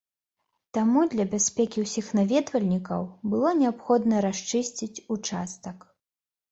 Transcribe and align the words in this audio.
Таму 0.77 1.03
для 1.11 1.25
бяспекі 1.33 1.83
ўсіх 1.85 2.09
наведвальнікаў 2.21 3.07
было 3.35 3.49
неабходна 3.61 4.27
расчысціць 4.29 4.95
ўчастак. 5.17 5.77